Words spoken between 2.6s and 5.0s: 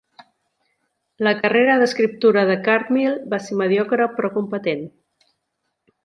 Cartmill va ser mediocre però competent.